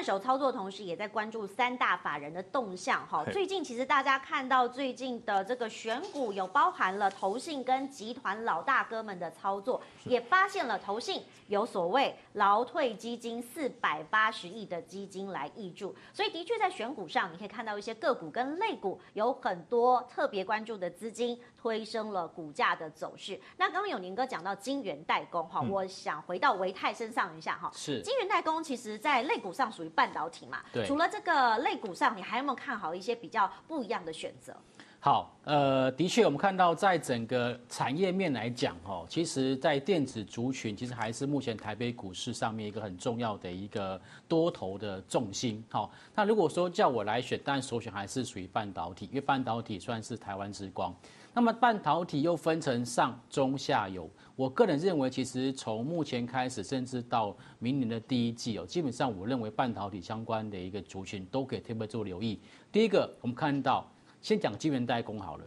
[0.00, 3.06] 换手操作同时，也在关注三大法人的动向。
[3.06, 23.38] 哈，最近其实大家看到最近的这个选股，有包含了投信跟集团老大哥们的操作，也发现了投信有所谓劳退基金四百八十亿的基金来挹注，所以的确在选股上，你可以看到一些个股跟类股有很多特别关注的资金推升了股价的走势。
[23.58, 28.00] 那刚刚有宁哥讲到金圆代工，哈，我想回到维泰身上一下，哈，是。
[28.00, 30.86] 金圆代工，其实在类股上属于半导体嘛，对。
[30.86, 34.56] 除了这个类股上，你还有没有看好一些比较不一样的选择？
[35.02, 43.98] 好，呃，的确，我们看到在整个产业面来讲，哦，其实，在电子族群，其实还是目前台北股市上面一个很重要的一个
[44.28, 45.64] 多头的重心。
[45.70, 50.94] 好，那如果说叫我来选，当然首选还是属于半导体，因为半导体算是台湾之光。
[51.32, 62.40] 那么半导体又分成上中下游，我个人认为，其实从目前开始，甚至到明年的第一季哦，基本上我认为半导体相关的一个族群都可以特别做留意。
[62.72, 63.86] 第一个，我们看到。
[64.22, 65.44] 先讲晶圆代工好了，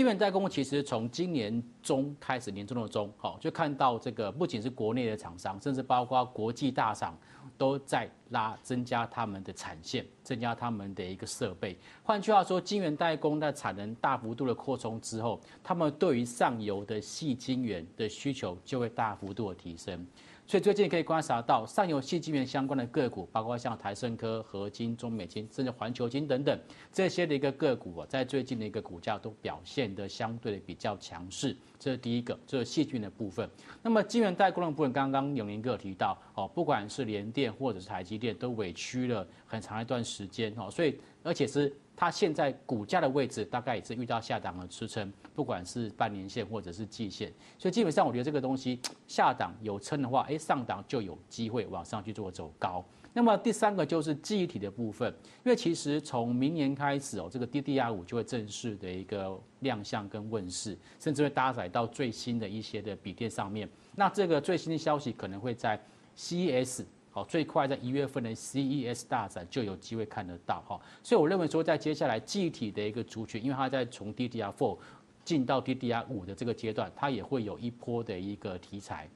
[0.00, 7.14] 晶圆代工其实从今年中开始，年中的中，好，就看到这个不仅是国内的厂商，甚至包括国际大厂
[7.58, 11.76] 都在拉，增加他们的产线，增加他们的一个设备。
[12.02, 20.06] 换句话说，晶圆代工的产能大幅度的扩充之后，他们对于上游的细晶圆的需求就会大幅度的提升。
[20.50, 26.58] 所以最近可以观察到，上游矽晶圆相关的个股，包括像台胜科、合晶、中美晶，甚至环球晶等等
[26.92, 31.56] 这些的一个个股啊，在最近的一个股价都表现得相对的比较强势。
[31.78, 33.48] 这是第一个，这是矽晶的部分。
[33.80, 41.72] 那么晶圆代工的部分，刚刚永年哥有提到哦，不管是联电或者是台积电，都委屈了很长一段时间哦，所以而且是。
[42.00, 52.82] 它现在股价的位置大概也是遇到下档的支撑，不管是半年线或者是季线，所以基本上我觉得这个东西下档有撑的话，哎，上档就有机会往上去做走高。
[53.12, 55.12] 那么第三个就是记忆体的部分，
[55.44, 63.68] 因为其实从明年开始哦，这个 DDR 五就会正式的一个亮相跟问世，甚至会搭载到最新的一些的笔电上面。
[63.94, 65.78] 那这个最新的消息可能会在
[66.16, 66.86] CES。
[67.12, 74.78] 好，最快在一月份的 CES 大展就有机会看得到哈，所以我认为说，在接下来具体的一个族群，因为它在从 DDR4
[75.24, 79.08] 进到 DDR5 的这个阶段，它也会有一波的一个题材。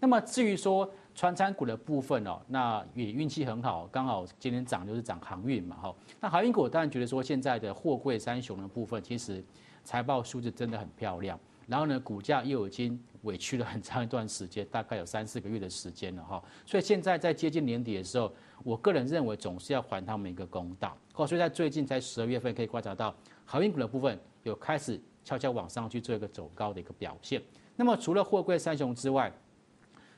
[0.00, 5.94] 那么至于说传产股的部分哦，那也运气很好，刚好今天涨就是涨航运嘛哈。
[6.20, 9.44] 那航运股当然觉得说，现在的货柜三雄的部分，其实
[9.84, 11.38] 财报数字真的很漂亮。
[11.72, 16.44] 然后呢，股价又已经委屈了很长一段时间，大概有三四个月的时间了哈。
[16.66, 18.30] 所以现在在接近年底的时候，
[18.62, 20.94] 我个人认为总是要还他们一个公道。
[21.14, 23.14] 哦，所以在最近在十二月份可以观察到，
[23.46, 27.40] 航运股的部分有开始悄悄往上去做一个走高的一个表现。
[27.74, 29.32] 那么除了货柜三雄之外，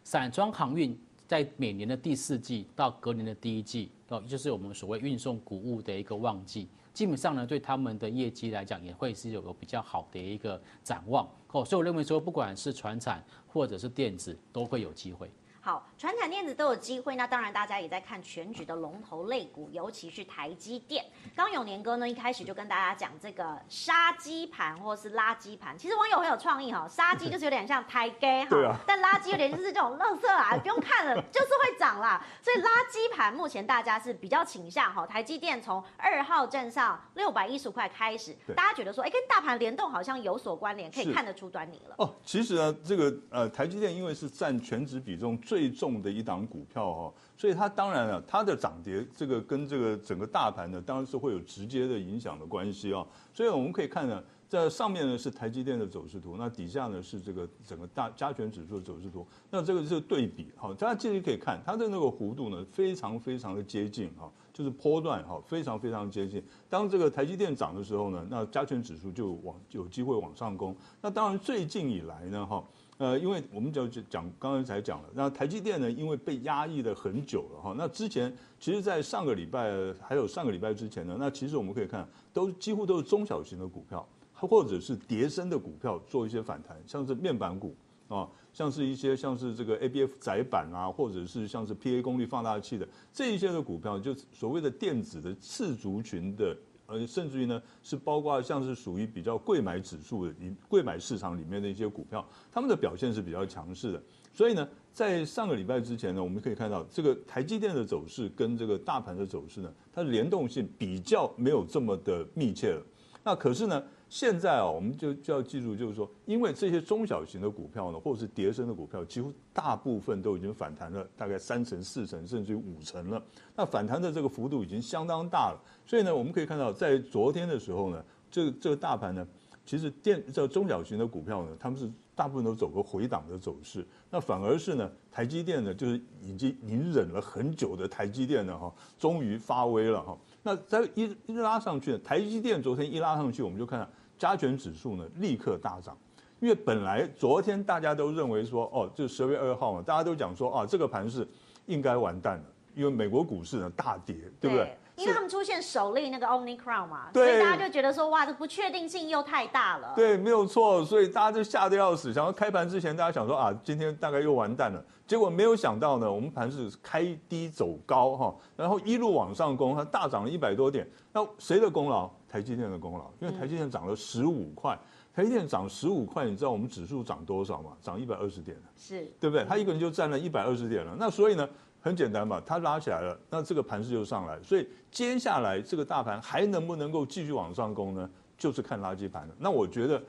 [0.02, 0.98] 散装航运
[1.28, 6.66] 在每年的第四季到隔年的第一季，哦，就是我们所谓运送谷物的一个旺季。
[6.94, 15.28] 基本上呢，对他们的业绩来讲，也会是有个比较好的一个展望哦，所以我认为说，不管是船产或者是电子，都会有机会。
[15.64, 21.02] 好，传产电子都有机会，那当然大家也在看全局的龙头类股，尤其是台积电。
[21.34, 32.22] 刚永年哥呢一开始就跟大家讲这个杀鸡盘或是垃圾盘，其实网友很有创意哈，杀鸡就是有点像台鸡哈，但垃圾有点就是这种垃圾啊，不用看了就是会涨啦。
[32.42, 41.94] 所以垃圾盘目前大家是比较倾向哈，台积电从二号站上六百一十块开始，大家觉得说哎跟大盘联动好像有所关联，可以看得出端倪了。
[41.96, 53.06] 哦，其实呢这个呃台积电因为是占全值比重最最重的一档股票哈，所以它当然了，它的涨跌这个跟这个整个大盘呢，当然是会有直接的影响的关系啊。
[53.32, 59.24] 所以我们可以看呢，在上面呢是台积电的走势图，那底下呢是这个整个大加权指数的走势图。
[59.48, 66.42] 那这个是对比哈，大家其实可以看它的那个弧度呢，非常非常的接近哈，就是波段哈，非常非常接近。
[66.68, 70.74] 当这个台积电涨的时候呢，那加权指数就往有机会往上攻。
[71.00, 72.64] 那当然最近以来呢哈。
[72.96, 77.74] 呃，因为我们就讲刚才才讲了，那台积电呢，因为被压抑了很久了哈。
[77.76, 87.74] 那之前其实，在上个礼拜还有上个礼拜之前呢，那其实我们可以看，都几乎都是中小型的股票，或者是跌深的股票做一些反弹，像是面板股
[88.08, 96.56] 啊，像是一些像是这个 ABF 载板啊，或者是像是 PA 功率放大器的这一些的股票，就是所谓的电子的次族群的。
[96.86, 100.34] 呃，甚至于呢，是包括像是属于比较贵买指数的、
[100.68, 104.02] 贵买市场里面的一些股票，他们的表现是比较强势的。
[104.32, 112.82] 所以呢，在上个礼拜之前呢，我们可以看到这个台积电的走势跟这个大盘的走势呢，它的联动性比较没有这么的密切了。
[113.22, 113.82] 那可是呢，
[114.14, 123.20] 现在啊，我们就就要记住，就是说，因为这些中小型的股票呢，或者是跌升的股票，几乎大部分都已经反弹了大概三成、四成，甚至于五成了。
[123.56, 125.60] 那反弹的这个幅度已经相当大了。
[125.84, 129.26] 所以呢，我们可以看到，在昨天的时候呢，这个这个大盘呢，
[129.66, 133.84] 其实电这中小型的股票呢，他们是大部分都走个回档的走势。
[134.10, 140.16] 那反而是呢，台积电呢，就是已经隐忍了很久的台积电呢，哈，终于发威了哈。
[140.44, 143.88] 那在一一拉上去，台积电昨天一拉上去，我们就看到。
[144.18, 145.96] 加权指数呢，立刻大涨，
[146.40, 151.26] 因为本来昨天大家都认为说，哦，就十二月二号嘛，大家都讲说啊，这个盘是
[151.66, 152.44] 应该完蛋了，
[152.74, 154.76] 因为美国股市呢大跌，对不对？
[154.96, 159.92] 因为他们出现首例那个 Omicron 嘛，所以大家就觉得说，哇，这不确定性又太大了。
[159.96, 164.80] 对，没有错，所以大家就吓得要死，想要开盘之前，大家想说啊，今天大概又完蛋了。
[165.04, 170.88] 结果没有想到呢，我们盘是开低走高哈，然后一路往上攻，它大涨了一百多点。
[171.12, 172.08] 那谁的功劳？
[172.34, 174.76] 台积电的功劳，因为台积电涨了十五块，
[175.14, 177.76] 台积电涨十五块，你知道我们指数涨多少吗？
[177.80, 179.44] 涨一百二十点，是对不对？
[179.44, 180.96] 他一个人就占了一百二十点了。
[180.98, 181.48] 那所以呢，
[181.80, 184.36] 很简单嘛，他拉起来了，那这个盘势就上来。
[184.42, 188.10] 所以接下来这个大盘还能不能够继续往上攻呢？
[188.36, 189.34] 就是看垃圾盘了。
[189.38, 190.02] 那我觉得，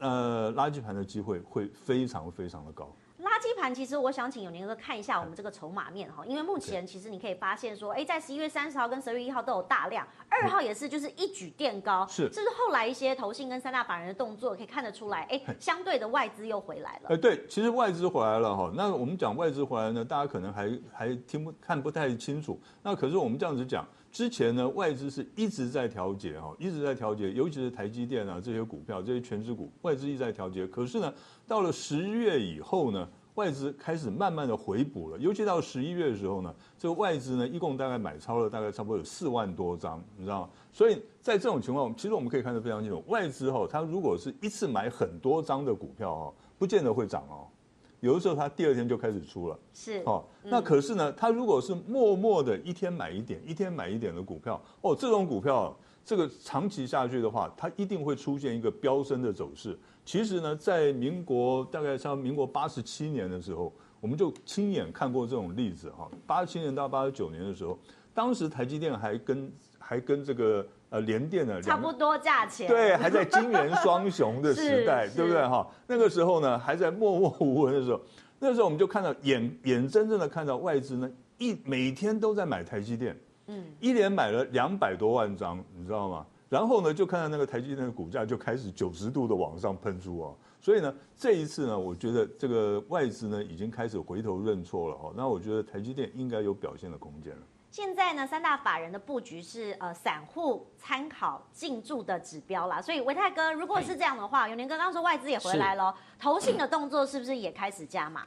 [0.00, 2.94] 呃，垃圾盘的机会会非常非常的高。
[3.44, 17.10] 垃圾盘其实我想请永年哥看一下我们这个筹码面哈，因为目前其实你可以发现说，哎，在十一月三十号跟十二月一号都有大量，二号也是就是一举垫高，是，这是后来一些投信跟三大法人的动作可以看得出来，哎，相对的外资又回来了。
[17.10, 31.12] 哎，对，其实外资回来了哈，那我们讲外资回来呢，大家可能还还听不看不太清楚，那可是我们这样子讲，之前呢外资是一直在调节哈，一直在调节，尤其是台积电啊这些股票这些全职股，外资一直在调节，可是呢
[31.46, 33.06] 到了十月以后呢。
[33.34, 40.50] 外资开始慢慢的回补了，尤其到十一月的时候呢，这个外资呢一共大概买超了大概差不多有四万多张，你知道吗？
[40.72, 47.48] 所以在这种情况，其实我们可以看得非常清楚，外资哈，它如果是一次买很多张的股票哦，不见得会涨哦，
[47.98, 59.78] 有的时候它第二天就开始出了，是哦，那可是呢，它如果是默默的一天买一点，一天买一点的股票，哦，这种股票这个长期下去的话，它一定会出现一个飙升的走势。
[60.04, 66.10] 其实呢，在民国大概像民国八十七年的时候，我们就亲眼看过这种例子哈。
[66.26, 67.78] 八十七年到八十九年的时候，
[68.12, 75.66] 当时台积电还跟还跟这个呃联电呢差不多价钱，对，还在金元双雄的 时代，对不对哈？
[75.86, 77.98] 那个时候呢，还在默默无闻的时候，
[78.38, 86.26] 那个时候我们就看到眼眼睁睁的看到外资呢一每天都在买台积电，嗯，一连买了两百多万张，你知道吗？
[86.48, 95.12] 然后呢，就看到那个台积电的股价就开始九十度的往上喷出啊，所以呢，这一次呢，我觉得这个外资呢已经开始回头认错了哈。
[95.16, 97.42] 那我觉得台积电应该有表现的空间了。
[97.70, 108.24] 现在呢，三大法人的布局是呃散户参考进驻的指标啦，所以维泰哥，如果是这样的话，永年哥刚刚说外资也回来了，投信的动作是不是也开始加码？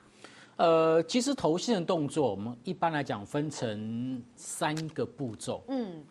[0.58, 6.04] 呃，其实投信的动作，我们一般来讲分成三个步骤，嗯。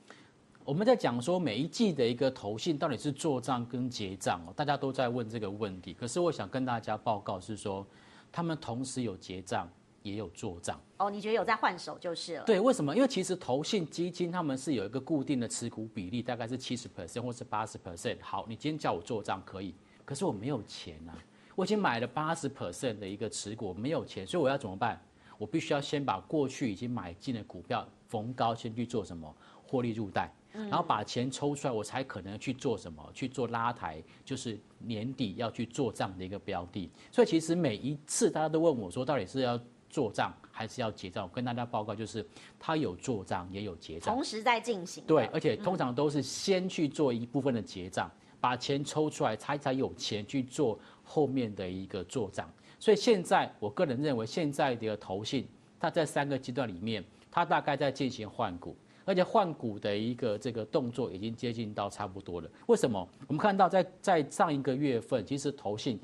[0.64, 5.94] 我们在讲说每一季的一个投信到底是做账跟结账哦，大家都在问这个问题。
[5.94, 7.86] 可是我想跟大家报告是说，
[8.32, 9.68] 他们同时有结账
[10.02, 11.08] 也有做账哦。
[11.08, 12.42] 你觉得有在换手就是了？
[12.44, 12.96] 对，为什么？
[12.96, 18.16] 因为其实投信基金他们是有一个固定的持股比例，大概是七十 percent 或是八十 percent。
[18.20, 19.72] 好，你今天叫我做账可以，
[20.04, 21.14] 可是我没有钱啊，
[21.56, 25.00] 我已经买了八十 percent 的一个持股，没有钱，所以我要怎么办？
[25.38, 29.34] 我必须要先把过去已经买进的股票逢高先去做什么
[29.66, 30.32] 获利入袋。
[30.52, 33.06] 然后把钱抽出来，我才可能去做什么？
[33.12, 36.90] 去做拉抬，就是年底要去做账的一个标的。
[37.12, 39.60] 所以其实每一次大家都问我说，到底是要
[39.90, 41.24] 做账还是要结账？
[41.24, 42.26] 我跟大家报告就是，
[42.58, 45.04] 他有做账也有结账，同时在进行。
[45.06, 48.10] 对，而且通常都是先去做一部分的结账，
[48.40, 52.46] 把钱抽出来，才才有钱去做后面的一个做账。
[52.78, 55.48] 所以现在我个人认为，现在的投信，
[55.80, 58.76] 它在三个阶段里面，它大概在进行换股。
[59.06, 62.50] 而且换股的一个这个动作已经接近到差不多了。
[62.66, 63.08] 为什么？
[63.28, 65.96] 我们看到在在上一个月份，其实投信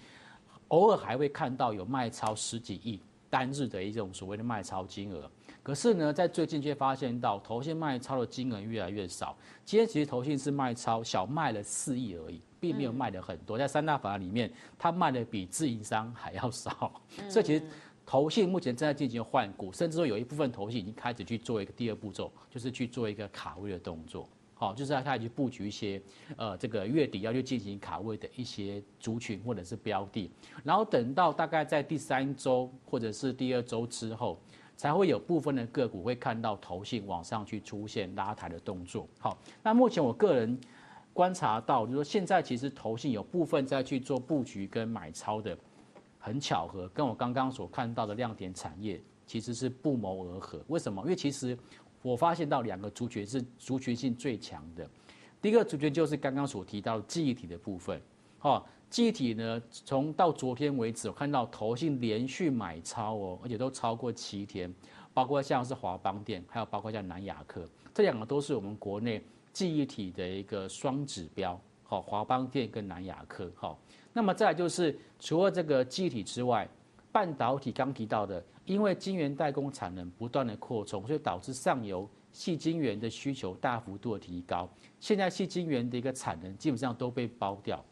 [0.68, 5.28] 偶尔还会看到有卖超十几亿单日的一种所谓的卖超金额。
[5.64, 9.36] 可是呢，在最近却发现到投信卖超的金额越来越少。
[9.64, 13.58] 今天其实投信是卖超小卖了四亿而已，并没有卖的很多。
[13.58, 17.02] 在三大法里面，它卖的比自营商还要少。
[17.28, 17.62] 所以其实。
[18.04, 24.28] 投信目前正在进行换股，甚至说有一部分投信已经开始去做一个第二步骤，就是去做一个卡位的动作。
[24.54, 26.02] 好，就是要开始去布局一些，
[26.36, 30.28] 呃，这个月底要去进行卡位的一些族群或者是标的，
[30.64, 34.36] 然后等到大概在第三周或者是第二周之后，
[34.76, 39.06] 才会有部分的个股会看到投信往上去出现拉抬的动作。
[39.20, 40.58] 好，那目前我个人
[41.12, 45.56] 观察到，就是说现在其实投信有部分在去做布局跟买超的，
[46.18, 50.62] 很巧合，跟我刚刚所看到的亮点产业其实是不谋而合。
[50.68, 51.02] 为什么？
[51.02, 51.56] 因为其实
[52.00, 54.88] 我发现到两个族群是族群性最强的。
[55.40, 58.00] 第一个族群就是刚刚所提到的记忆体的部分，
[58.38, 64.72] 哈，记忆体呢，从到昨天为止，我看到投信连续买超哦，而且都超过七天，
[65.12, 73.78] 包括像是华邦电，还有包括像南亚科，这两个都是我们国内记忆体的一个双指标，好，华邦电跟南亚科，好，
[74.12, 76.68] 那么再就是除了这个记忆体之外，
[77.10, 82.08] 半导体刚提到的，因为晶圆代工产能不断的扩充，所以导致上游。
[82.32, 84.66] 细晶圆的需求大幅度的提高，
[84.98, 87.84] 现在细晶圆的一个产能基本上都被包掉。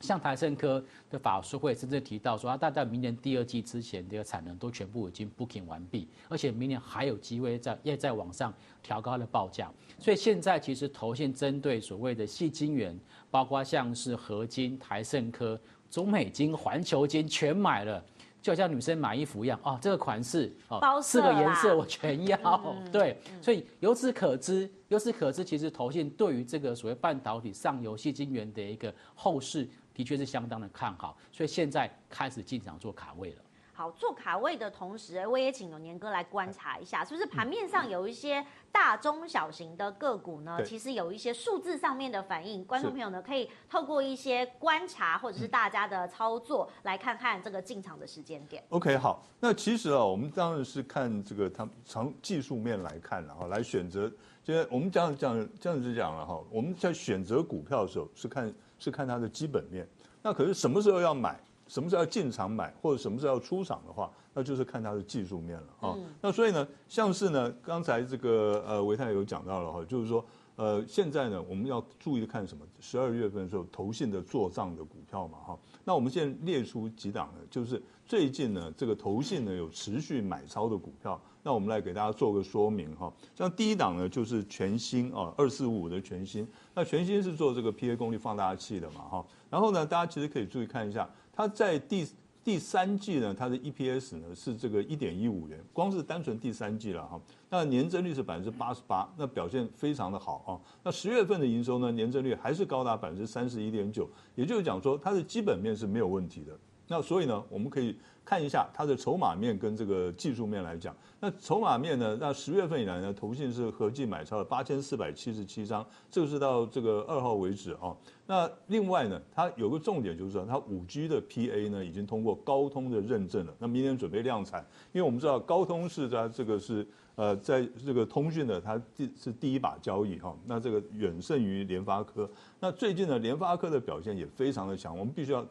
[0.00, 9.70] 像台盛科的法说会甚至提到说，它大概明年第二季之前这个产能都全部已经 booking 完毕，而且明年还有机会在要再往上调高它的报价。
[9.98, 12.98] 所以现在其实投信针对所谓的细晶圆，
[13.30, 15.58] 包括像是合金、台盛科、
[15.90, 18.04] 中美金、环球金全买了。
[18.42, 22.38] 就像女生买衣服一样哦，这个款式哦，四个颜色我全要。
[22.64, 33.42] 嗯、 对，所以由此可知，由此可知，其实投信对于这个所谓半导体上游矽晶圆的一个后市，的确是相当的看好，所以现在开始进场做卡位了。
[33.72, 40.62] 好，做卡位的同时，我也请有年哥来观察一下，是不是盘面上有一些大中小型的个股呢？
[40.64, 48.62] 其实有一些数字上面的反应，观众朋友呢可以透过一些观察或者是大家的操作来看看这个进场的时间点。
[48.70, 54.10] OK，好，那其实啊，我们当然是看这个它从技术面来看，然后来选择。
[54.42, 59.86] 现在我们讲讲这样子讲了哈，我们在选择股票的时候是看是看它的基本面。
[60.22, 61.38] 那可是什么时候要买？
[61.68, 65.94] 什么时候要进场买，或者什么时候要出场的话，那就是看它的技术面了啊。
[65.96, 70.24] 嗯、那所以呢，像是呢，刚才这个呃维泰有讲到了哈，就是说
[70.56, 72.66] 呃现在呢，我们要注意看什么？
[72.80, 75.58] 十二月份的时候，投信的做账的股票嘛哈。
[75.84, 83.12] 那我们现在列出几档呢，就是最近呢这个投信呢有持续买超的股票，那我们来给大家做个说明哈。
[83.34, 89.26] 像第一档呢就是全新啊，二四五五的全新，那全新是做这个 PA 功率放大器的嘛哈。
[89.50, 91.08] 然后呢，大家其实可以注意看一下。
[91.32, 92.08] 它在第
[92.46, 100.54] 第三季呢，它的 EPS 呢是这个一点一五元，光是单纯第三季了哈，那年增率是百分之八十八，那表现非常的好啊。
[100.84, 106.56] 那十月份的营收呢，年增率还是高达百分之三十一点九，也就是讲说它的基本面是没有问题的。
[106.88, 110.94] 那所以呢，我们可以看一下它的筹码面跟这个技术面来讲。
[111.18, 117.96] 那筹码面呢，那十月份以来呢，投信是合计买超了八千四百七十七张，这个是到这个二号为止啊。
[118.26, 124.64] 那另外呢，它有个重点就是说，它五 G 的 PA 呢已经通过高通的认证了，那明年准备量产。
[124.92, 130.36] 因为我们知道高通是在这个是呃，在这个通讯的它第是第一把交易哈。
[130.44, 132.30] 那这个远胜于联发科。
[132.60, 135.44] 那最近呢，联发科的表现也非常的强，我们必须要。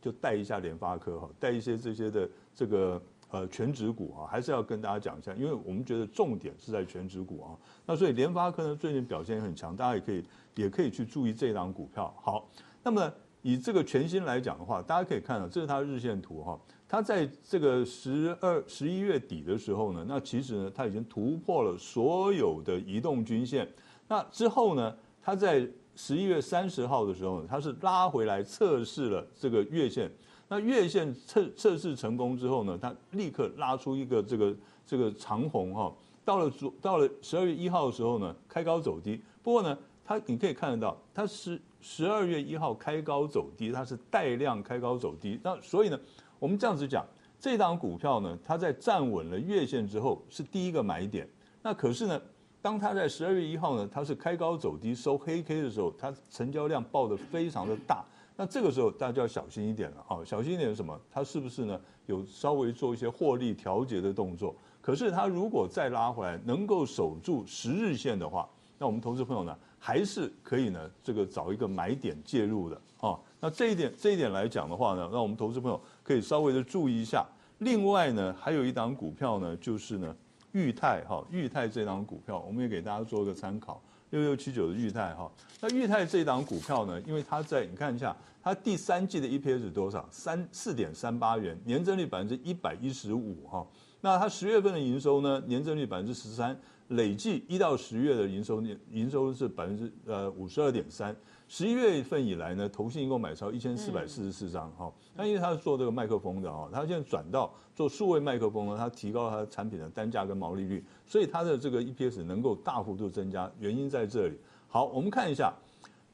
[0.00, 7.48] 就带一下联发科哈，带一些这些的这个呃全值股啊，还是要跟大家讲一下，因为我们觉得重点是在全值股啊。
[7.84, 12.14] 那所以联发科呢最近表现也很强，大家也可以也可以去注意这档股票。
[12.22, 12.48] 好，
[12.82, 23.68] 那么以这个全新来讲的话，大家可以看到这是它日线图哈，它在这个十二十一月底的时候呢，那其实呢它已经突破了所有的移动均线，
[24.08, 25.68] 那之后呢它在。
[26.02, 30.10] 十一月三十号的时候，它是拉回来测试了这个月线。
[30.48, 35.94] 那月线测测试成功之后呢，它立刻拉出一个这个这个长红哈。
[36.24, 39.20] 到了昨到了十二月一号的时候呢，开高走低。
[39.42, 45.38] 不过呢，它你可以看得到，它是十二月一号开高走低，它是带量开高走低。
[45.42, 46.00] 那所以呢，
[46.38, 47.06] 我们这样子讲，
[47.38, 51.28] 这档股票呢，它在站稳了月线之后是第一个买点。
[51.62, 52.18] 那可是呢？
[52.62, 58.04] 当它在十二月一号呢，它是开高走低收黑 K 的时候，它成交量爆得非常的大。
[58.36, 60.24] 那这个时候大家就要小心一点了啊！
[60.24, 60.98] 小心一点是什么？
[61.10, 64.54] 它是不是呢有稍微做一些获利调节的动作？
[64.80, 68.48] 可是它如果再拉回来，能够守住十日线的话，
[68.78, 73.18] 那我们投资朋友呢还是可以呢这个找一个买点介入的啊。
[73.40, 77.26] 那这一点这一点来讲的话呢，那我们投资朋友可以稍微的注意一下。
[77.58, 80.14] 另外呢，还有一档股票呢，就是呢。
[80.52, 85.30] 裕泰哈，裕泰这档股票，我们也给大家做一个参考，六六七九的裕泰哈。
[85.60, 90.08] 那裕泰这档股票呢，因为它在你看一下，它第三季的 EPS 是多少？
[90.10, 93.66] 三四点三八元，年增率百分之一百一十五哈。
[94.00, 96.58] 那它十月份的营收呢，年增率百分之十三，
[96.90, 101.14] 累计一到十月的营收年营收是百分之呃五十二点三。
[101.48, 104.92] 十一月份以来呢，投信一共买超一千四百四十四张哈。
[105.16, 114.38] 那因为他是做这个麦克风的哈，他现在转到做数位麦克风呢，他提高他的产品的单价跟毛利率，所以他的这个 EPS 能够大幅度增加，原因在这里。
[114.68, 115.52] 好，我们看一下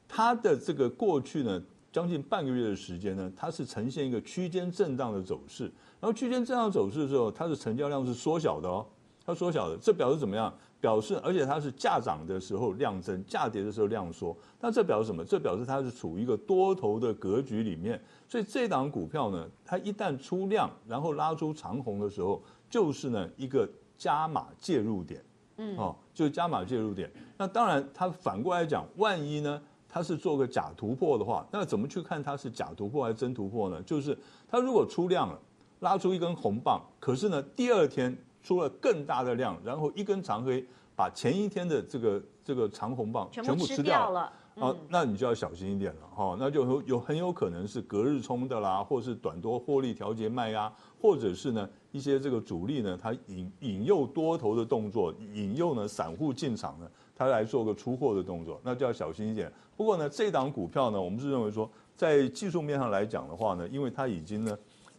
[0.08, 5.64] 它的这个过去呢，将近半个月的时间呢，它是呈现一个区间震荡的走势。
[6.00, 8.86] 然后区间震荡走势的时候，它的成交量是缩小的哦，
[9.26, 10.50] 它缩小的，这表示怎么样？
[10.80, 14.36] 表示而且它是价涨的时候量增，价跌的时候量缩。
[14.60, 15.24] 那这表示什么？
[15.24, 18.00] 这表示它是处于一个多头的格局里面。
[18.28, 25.22] 所以这档股票呢，它一旦出量，然后拉出长红的时候，就是呢一个加码介入点。
[25.58, 27.10] 嗯，哦，就是加码介入点。
[27.38, 33.82] 那当然，它反过来讲，万一呢，它是做个假突破的话，那怎么去看它是假突破还是真突破呢？
[33.82, 34.16] 就是
[34.50, 35.40] 它如果出量了，
[35.80, 38.14] 拉出一根红棒，可是呢，第二天
[38.46, 44.32] 出了更大的量，然后一根长黑把前一天的这个这个长红棒全部吃掉了。
[44.54, 50.72] 啊，那你就要小心一点了哈，那就有有很有可能是隔日冲的啦，或是短多获利调节卖压，
[51.02, 59.52] 或者是呢一些这个主力呢，它引引诱多头的动作，引诱呢散户进场呢，它来做个出货的动作，那就要小心一点。
[59.76, 64.56] 不过呢，这档股票呢，我们是认为说，在技术面上来讲的话呢，因为它已经呢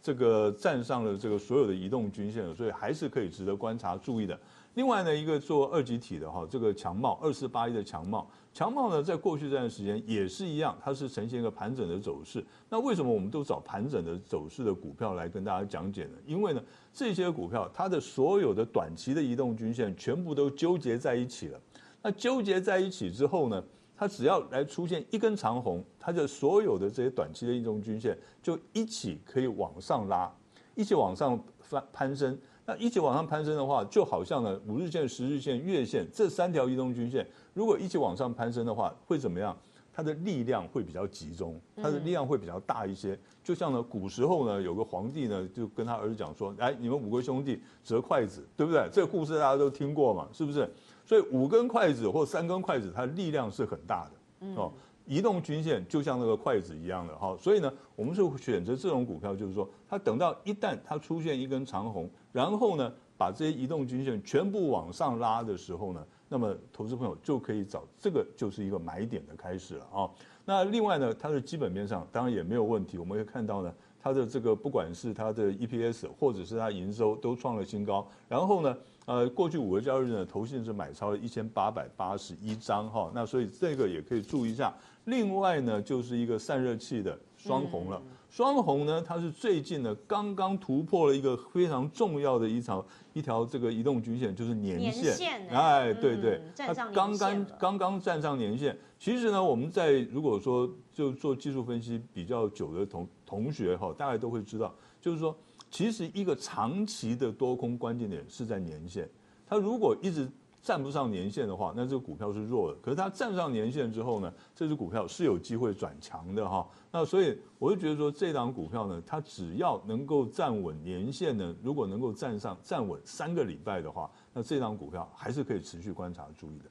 [0.08, 4.40] 这个站上了这个所有的移动均线了，所以还是可以值得观察注意的。
[4.72, 12.42] 另外呢，一个做二级体的哈，这个强茂二四八一的强茂，强茂呢，在过去这段时间也是一样，它是呈现一个盘整的走势。
[12.70, 16.12] 那为什么我们都找盘整的走势的股票来跟大家讲解呢？
[16.24, 21.60] 因为呢，这些股票它的所有的短期的移动均线全部都纠结在一起了。
[22.02, 23.62] 那纠结在一起之后呢，
[23.98, 30.32] 它只要来出现一根长红，它的所有的这些短期的移动均线就一起可以往上拉，
[30.76, 32.38] 一起往上翻攀升。
[32.64, 39.56] 那一起往上攀升的话，就好像呢，五日线、十日线、月线这三条移动均线，如果一起往上攀升的话，会怎么样？
[39.90, 43.18] 它的力量会比较集中，它的力量会比较大一些。
[43.42, 50.70] 就像呢，古时候呢，有个皇帝呢，就跟他儿子讲说：“哎，你们五个兄弟折筷子，对不对？”这个故事大家都听过嘛，是不是？
[51.08, 54.70] 所以五根筷子或三根筷子，它的力量是很大的哦。
[55.06, 70.10] 移动均线就像那个筷子一样的哈，所以呢，我们是选择这种股票，就是说，它等到一旦它出现一根长红，然后呢，把这些移动均线全部往上拉的时候呢，那么投资朋友就可以找这个就是一个买点的开始了啊。
[70.44, 78.76] 那另外呢，它的基本面上当然也没有问题，我们会看到呢，它的这个不管是它的 EPS 或者是它营收都创了新高，然后呢。
[79.08, 84.70] 呃，过去五个交易日呢，投信是买超了一千八百八十一张哈，那所以这个也可以注意一下。
[85.06, 95.02] 另外呢，就是一个散热器的双红了，双红呢，它是最近呢刚刚突破了一个非常重要的一条一条这个移动均线，就是年线。
[95.02, 98.76] 年线哎，对对，它刚刚刚刚站上年线。
[98.98, 105.34] 其实呢，我们在如果说就做技术分析比较久的同同学哈，大家都会知道，就是说。
[105.70, 109.08] 其实一个长期的多空关键点是在年线，
[109.46, 110.28] 它如果一直
[110.60, 112.78] 站不上年线的话，那这个股票是弱的。
[112.82, 116.68] 可是它站上年线之后呢，这只股票是有机会转强的哈。
[116.90, 126.64] 那所以我就觉得说，这档股票呢，它只要能够站稳年线呢，如果能够站上站稳三个礼拜的话，那这档股票还是可以持续观察注意的。